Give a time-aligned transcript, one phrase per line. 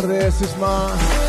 [0.00, 1.27] tardes, Isma.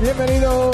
[0.00, 0.69] Bienvenido.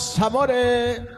[0.00, 1.09] Rizos, amores.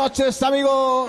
[0.00, 0.99] Noches, amigo.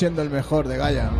[0.00, 1.10] Siendo el mejor de Gaia.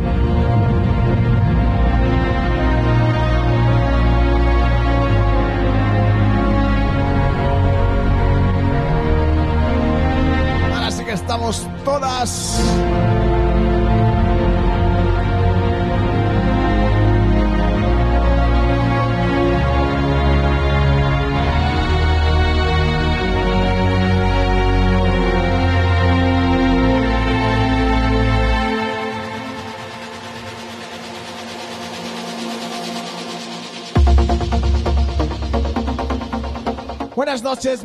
[37.63, 37.83] Buenas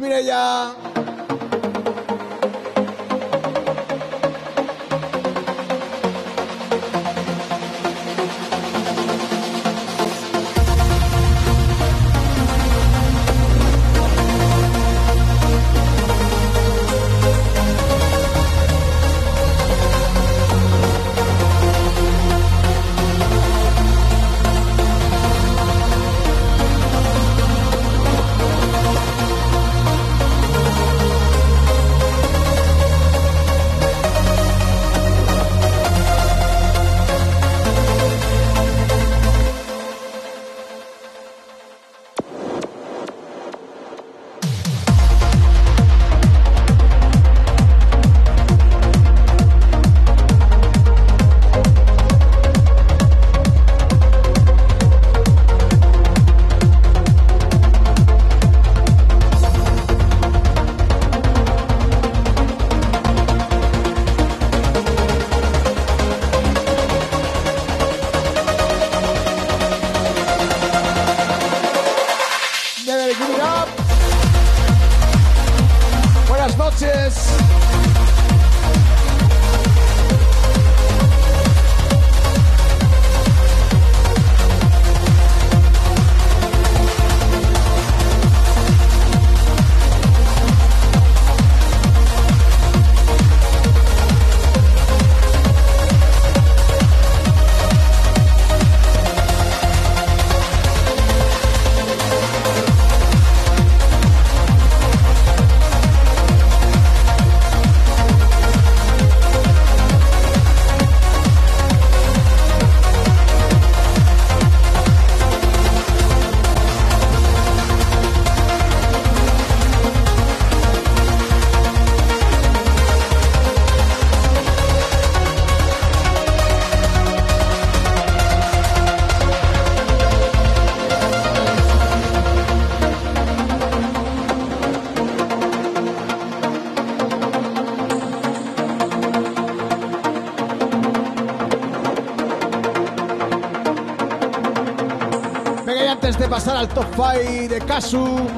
[146.57, 146.61] Mireya.
[146.61, 148.29] al top 5 de Kazu.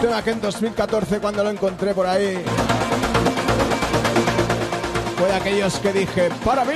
[0.00, 2.42] Tema que en 2014 cuando lo encontré por ahí
[5.18, 6.74] fue de aquellos que dije, para mí.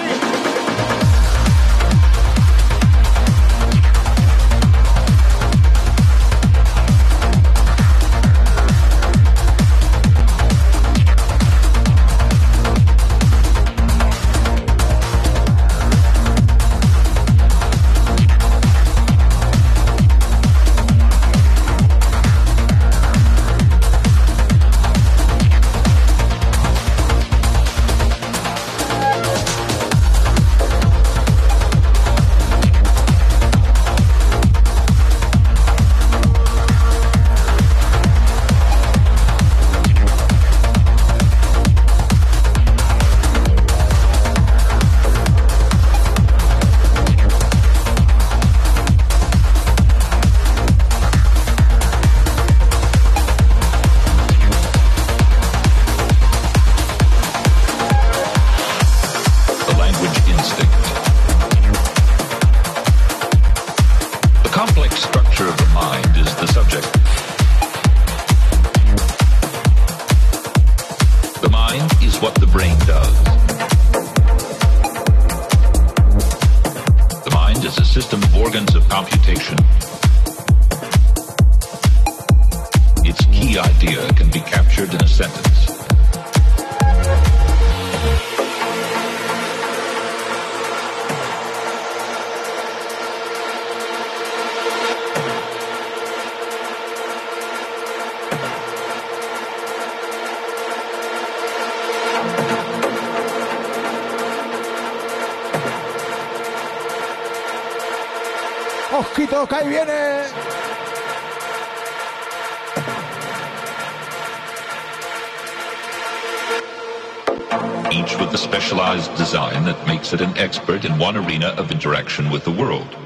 [119.86, 122.96] Makes it an expert in one arena of interaction with the world.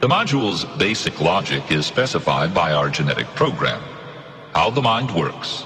[0.00, 3.80] The module's basic logic is specified by our genetic program.
[4.52, 5.64] How the mind works,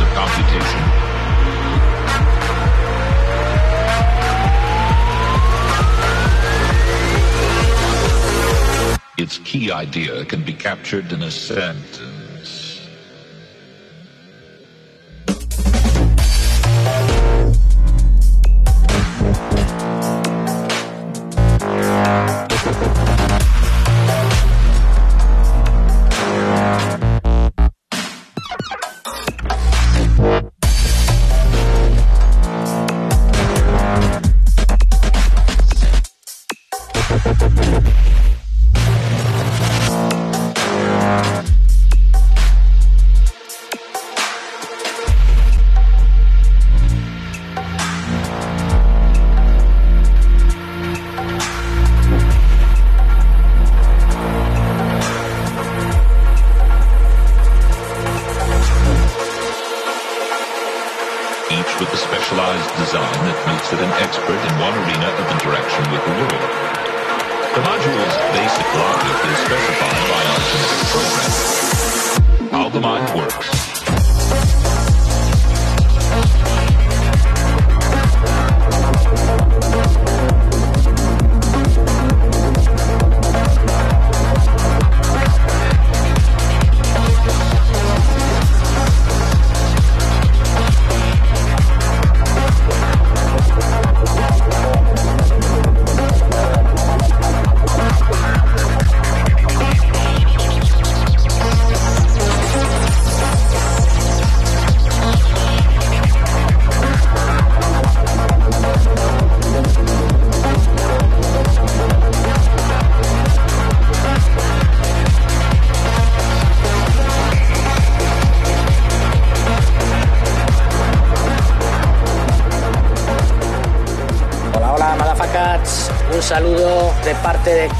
[0.00, 0.82] of computation.
[9.16, 12.17] Its key idea can be captured in a sentence.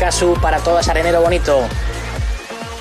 [0.08, 1.60] Casu para todas Arenero Bonito.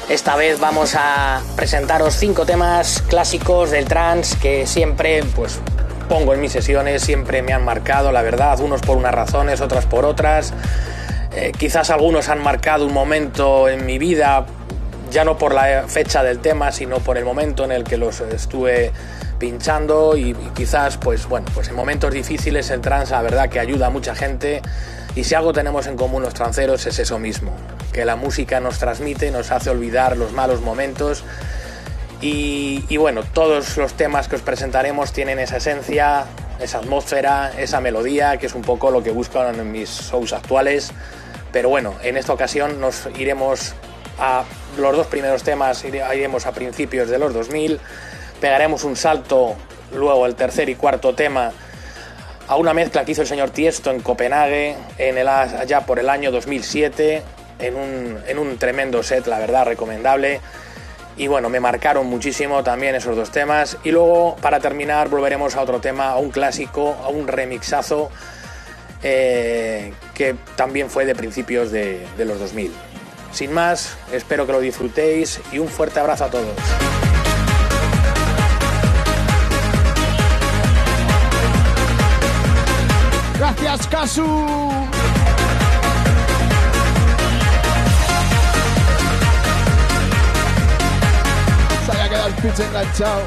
[0.07, 5.59] Esta vez vamos a presentaros cinco temas clásicos del trance que siempre pues
[6.07, 9.85] pongo en mis sesiones, siempre me han marcado, la verdad, unos por unas razones, otras
[9.85, 10.53] por otras.
[11.35, 14.45] Eh, quizás algunos han marcado un momento en mi vida,
[15.11, 18.21] ya no por la fecha del tema, sino por el momento en el que los
[18.21, 18.93] estuve
[19.37, 23.59] pinchando y, y quizás pues bueno, pues en momentos difíciles el trance la verdad que
[23.59, 24.61] ayuda a mucha gente
[25.17, 27.51] y si algo tenemos en común los tranceros es eso mismo,
[27.91, 31.23] que la música nos transmite, nos hace olvidar los malos momentos
[32.21, 36.25] y, bueno, todos los temas que os presentaremos tienen esa esencia,
[36.59, 40.91] esa atmósfera, esa melodía, que es un poco lo que buscan en mis shows actuales.
[41.51, 43.73] Pero bueno, en esta ocasión nos iremos
[44.19, 44.43] a
[44.77, 47.79] los dos primeros temas, iremos a principios de los 2000,
[48.39, 49.55] pegaremos un salto,
[49.95, 51.53] luego el tercer y cuarto tema
[52.47, 56.09] a una mezcla que hizo el señor Tiesto en Copenhague en el, allá por el
[56.09, 57.23] año 2007
[57.59, 60.41] en un, en un tremendo set, la verdad, recomendable.
[61.17, 63.77] Y bueno, me marcaron muchísimo también esos dos temas.
[63.83, 68.11] Y luego, para terminar, volveremos a otro tema, a un clásico, a un remixazo
[69.01, 72.71] eh, que también fue de principios de, de los 2000.
[73.31, 76.96] Sin más, espero que lo disfrutéis y un fuerte abrazo a todos.
[83.47, 84.25] Gracias, Casu.
[91.85, 93.21] Se había quedado el pitch enganchado.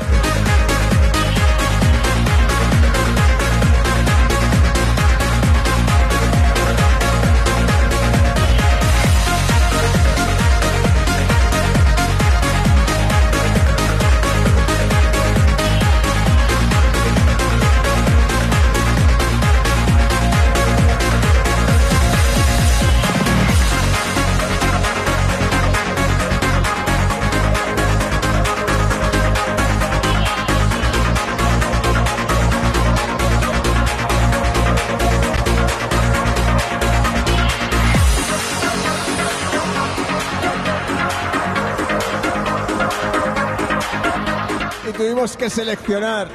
[45.41, 46.29] Que seleccionar.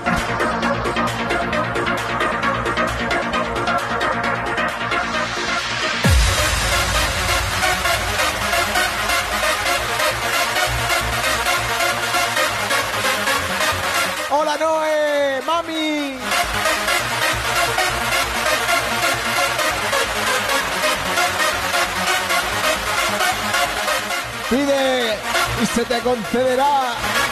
[14.31, 16.17] Hola Noé, mami.
[24.49, 25.19] Pide
[25.61, 27.24] y se te concederá.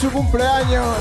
[0.00, 0.97] su cumpleaños.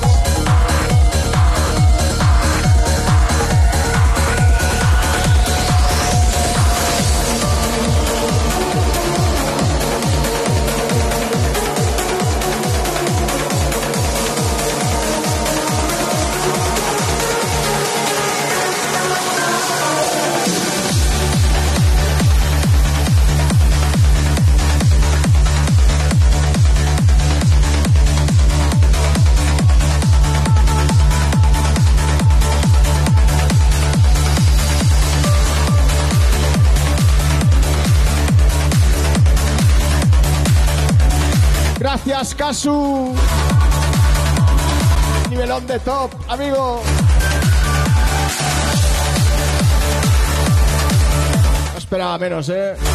[52.20, 52.87] menos, ¿eh?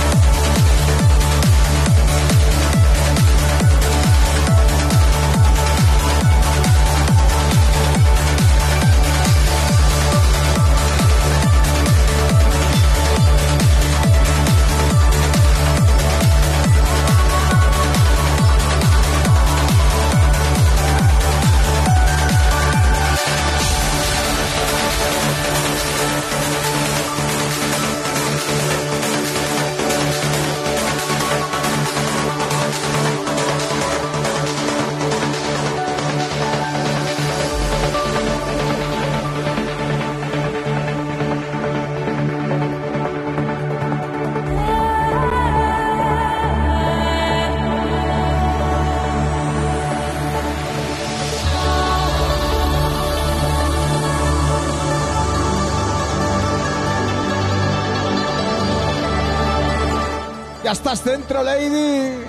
[61.42, 62.24] Lady.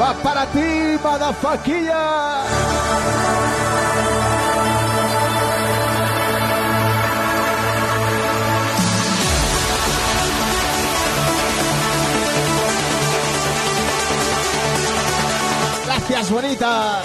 [0.00, 2.04] Va para ti, madafaquilla.
[15.86, 17.02] Gracias, bonita.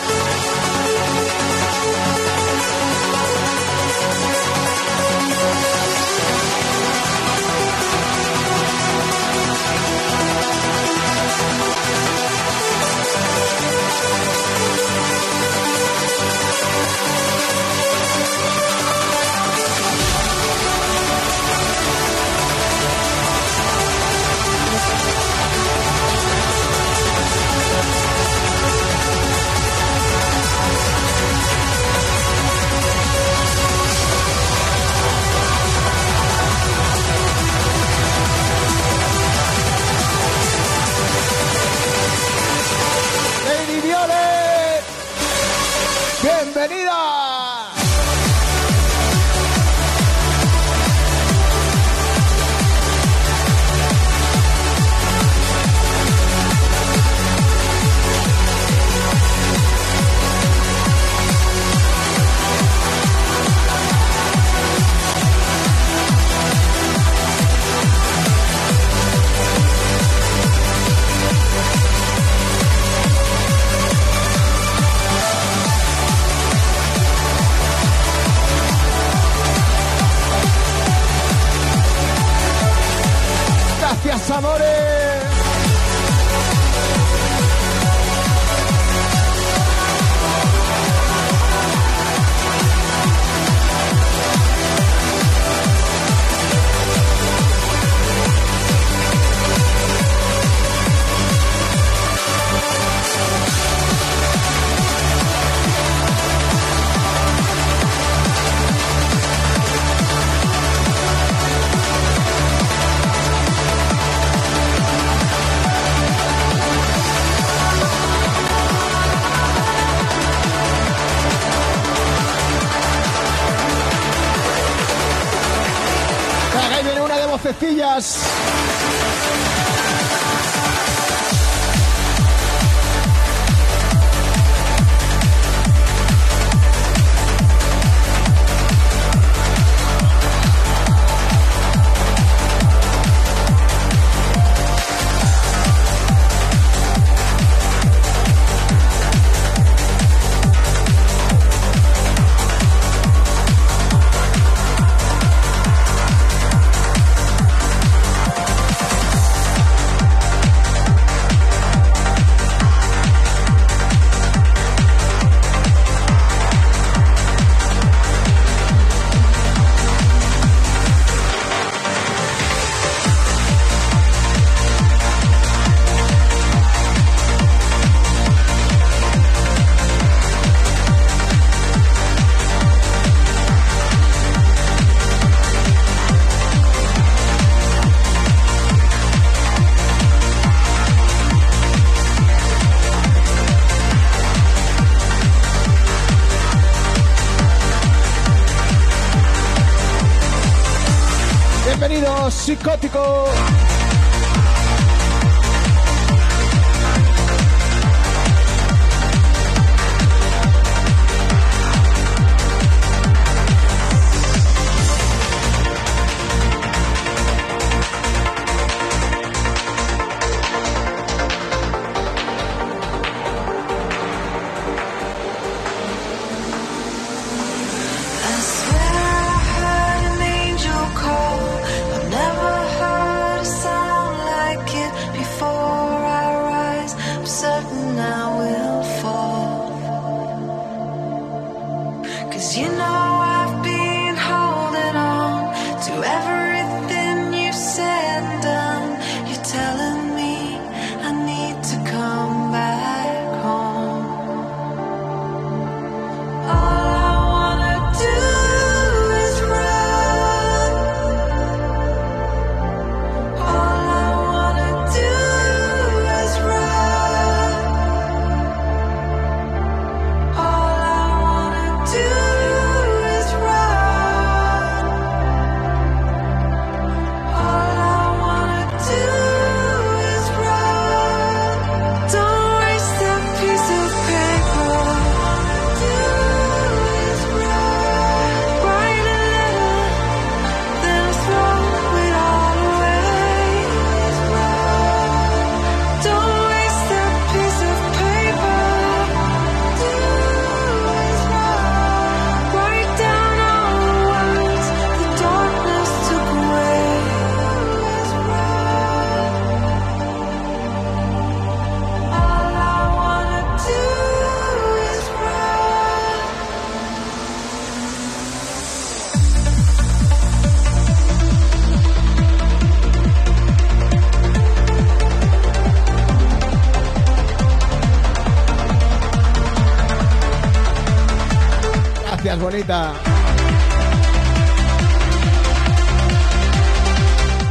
[332.65, 332.73] Que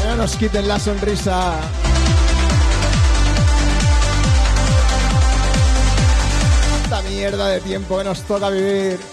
[0.06, 1.52] no nos quiten la sonrisa.
[6.82, 9.11] Esta mierda de tiempo que nos toca vivir.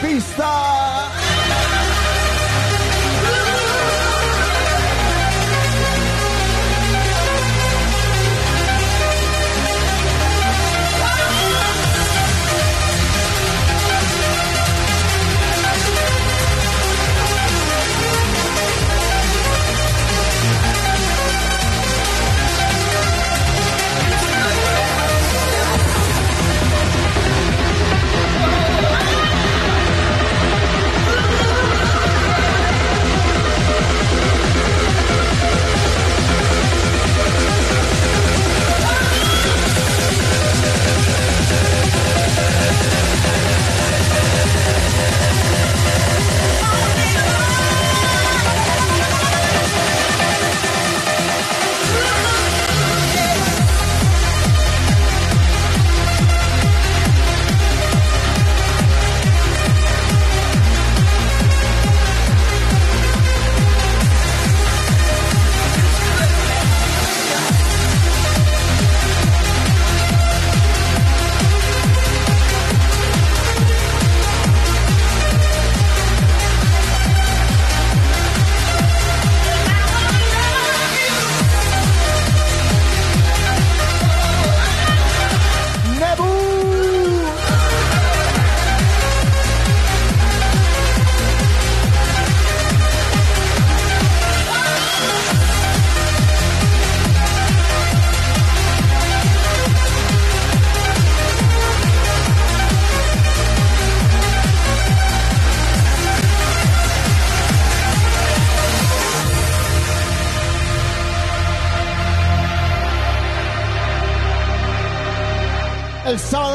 [0.00, 0.53] Pista.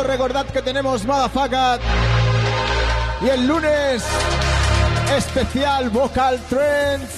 [0.10, 1.80] Recordad que tenemos Madafacat.
[3.22, 4.04] Y el lunes,
[5.16, 7.14] especial Vocal Trends.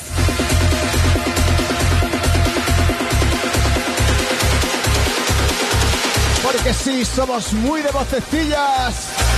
[6.43, 9.30] Porque sí, somos muy de vocecillas.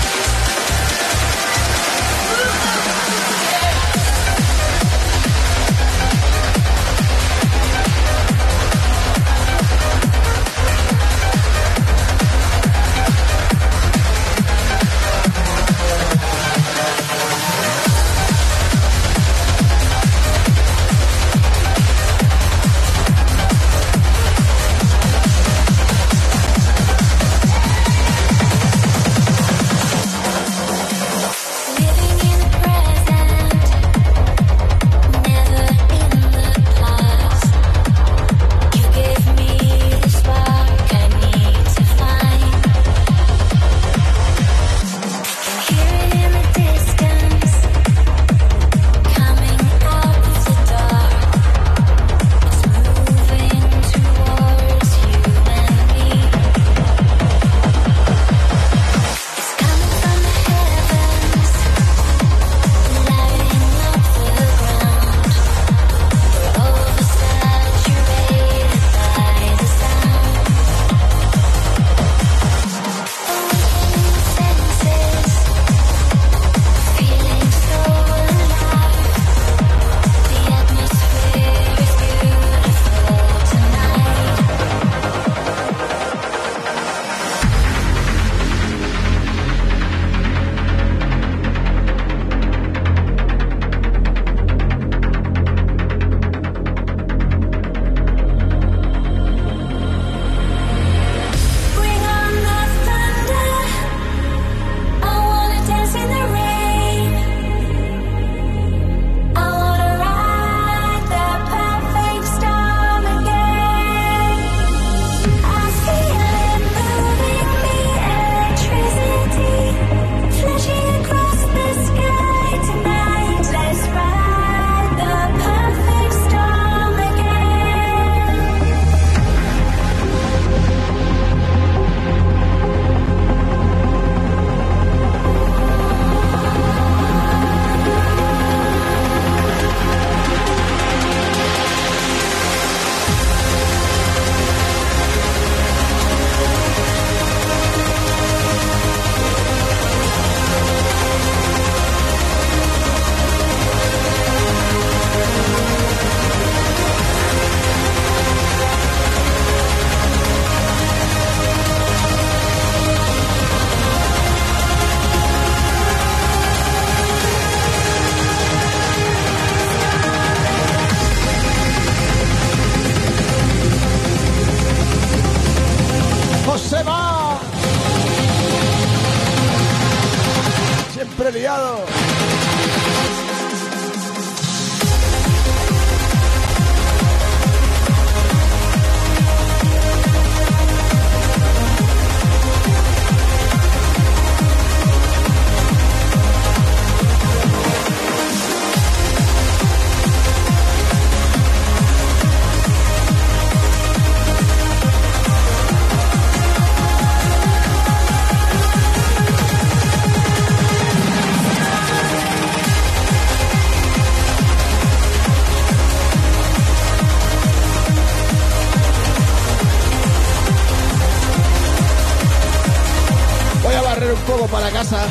[224.27, 225.07] Poco para casa.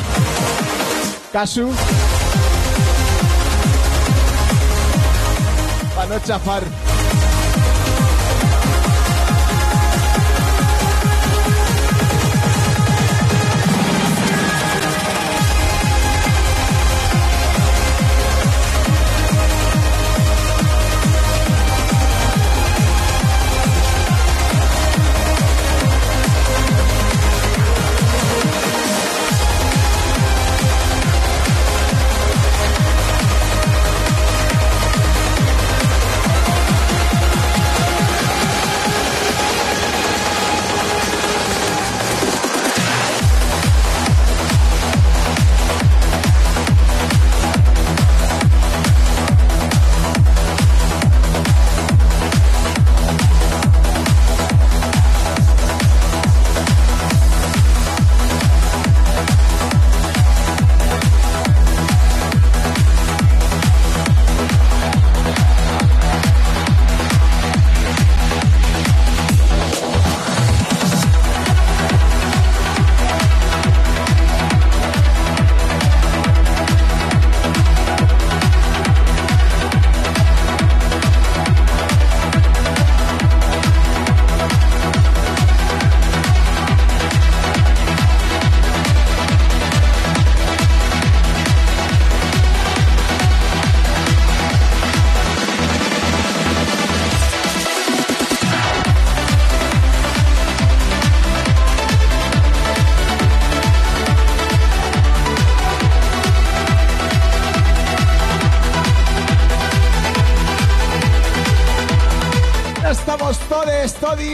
[1.31, 1.71] Casu.
[5.95, 6.63] Para no chafar.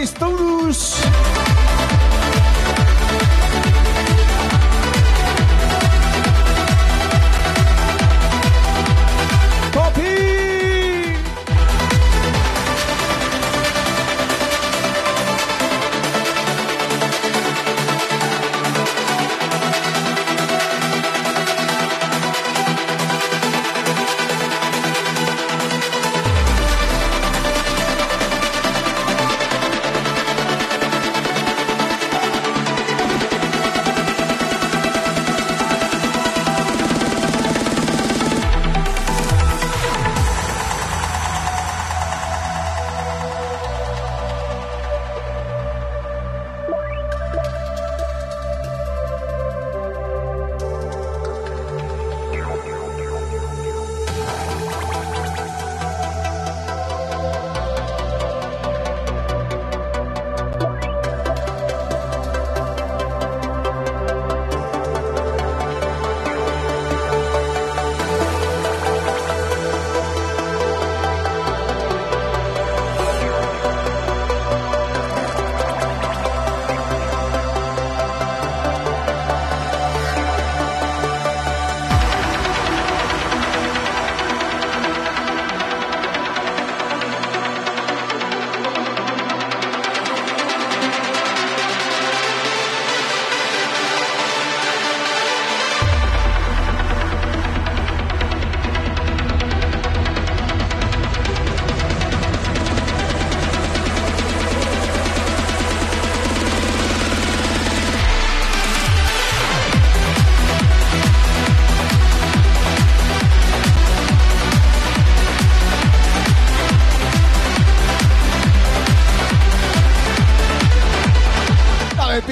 [0.01, 0.38] estão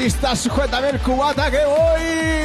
[0.10, 2.37] sujétame el cubata que voy.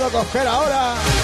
[0.00, 1.19] puedo coger ahora.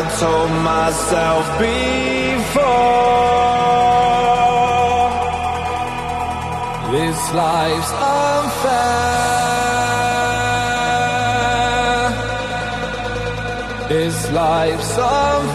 [0.00, 2.00] I told myself before
[6.90, 8.70] This life's unfair.
[13.90, 15.49] This life's unfair.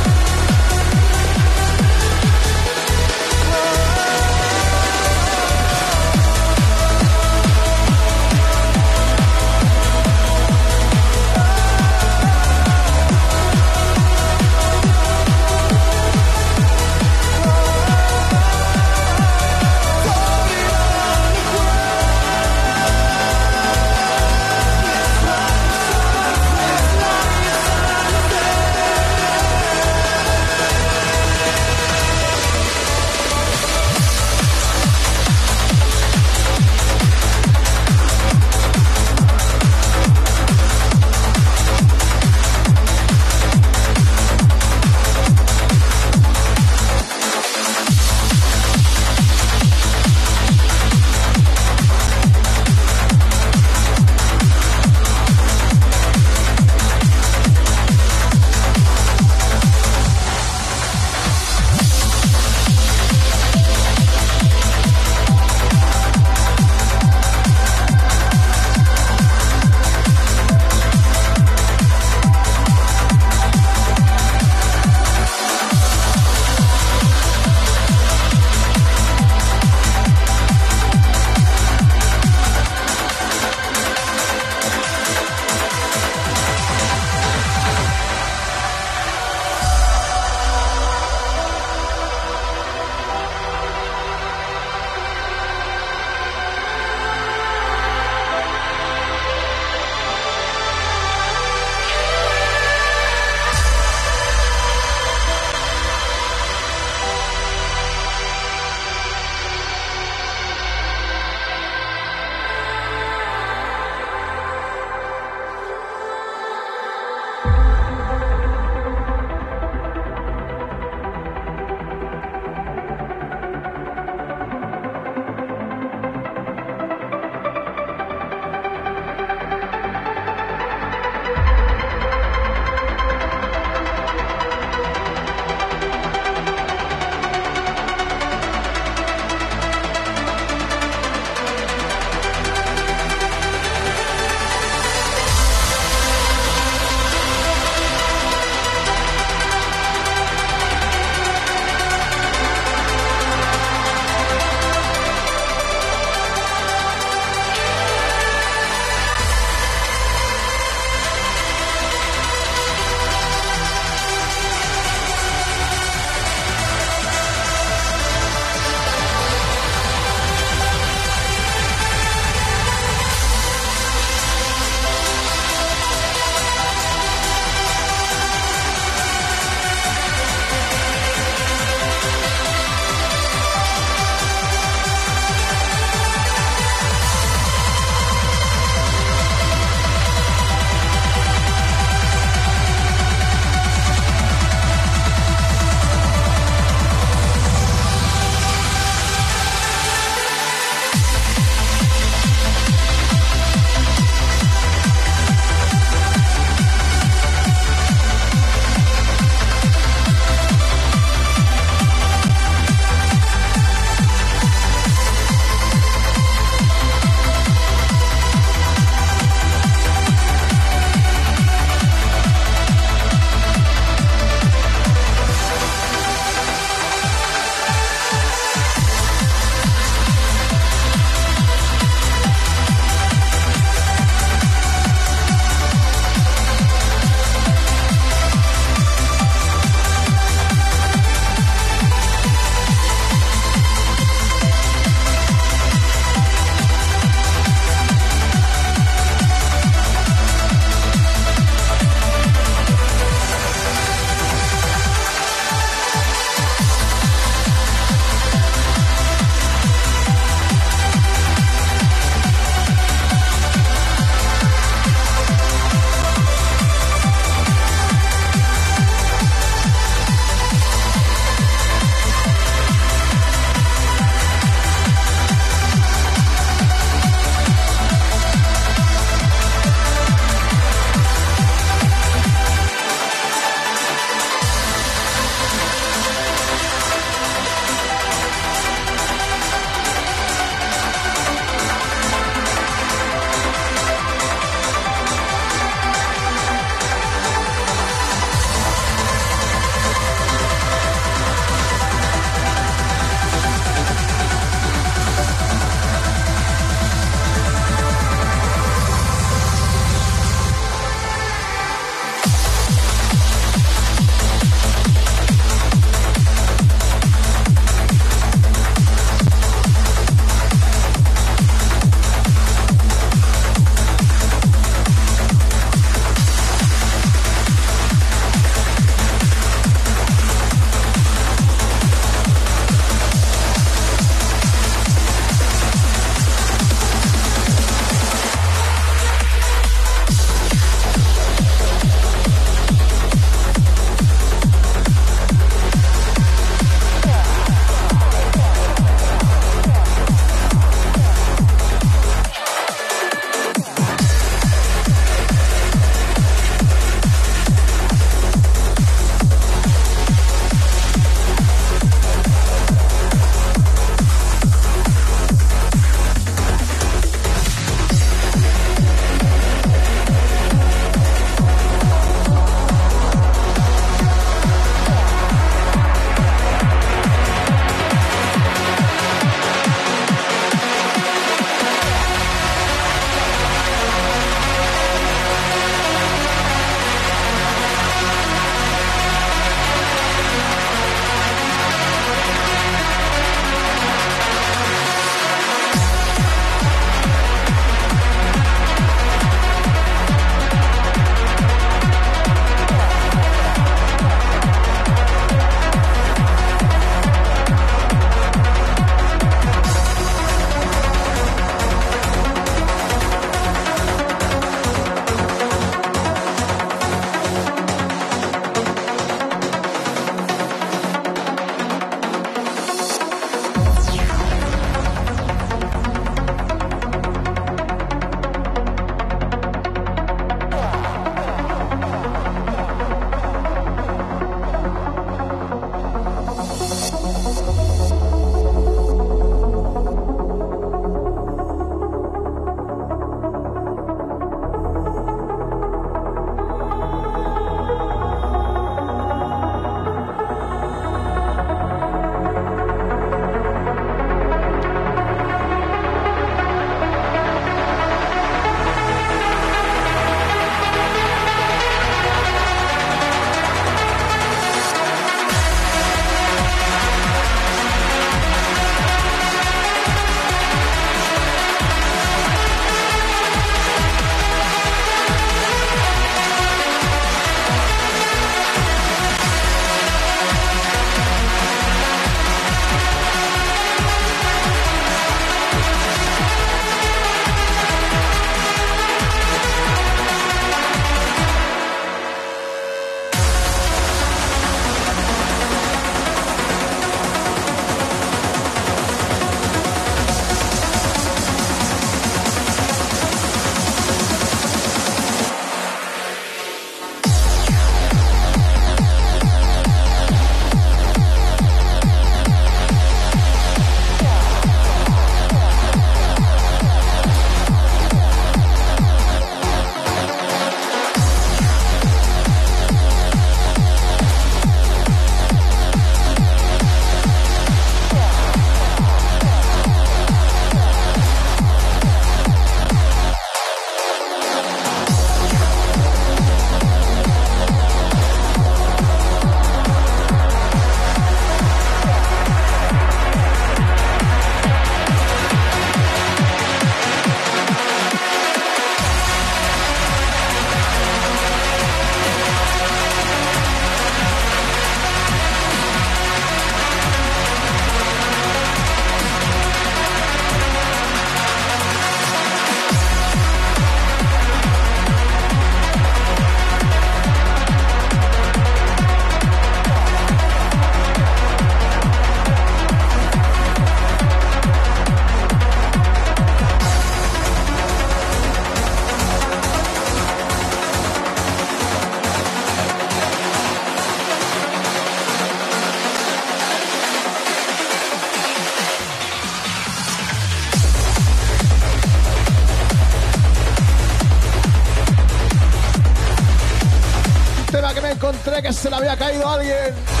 [598.53, 600.00] Se le había caído a alguien.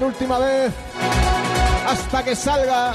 [0.00, 0.72] Por última vez
[1.86, 2.94] hasta que salga.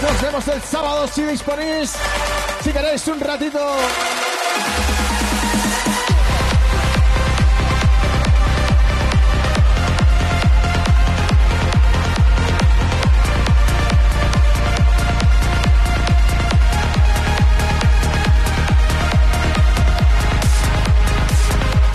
[0.00, 1.92] Nos vemos el sábado si disponéis.
[2.62, 3.58] Si queréis un ratito.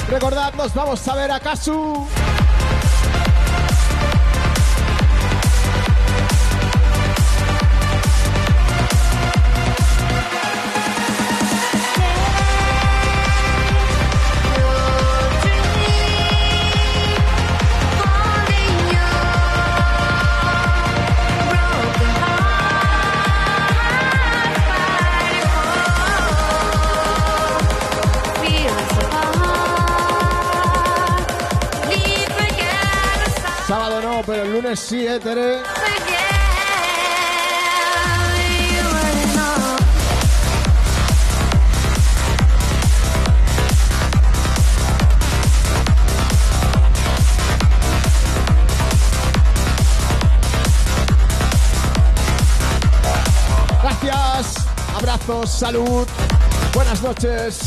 [0.07, 2.07] Recordad, nos vamos a ver a Kazu.
[53.81, 56.07] Gracias, abrazos, salud,
[56.73, 57.59] buenas noches.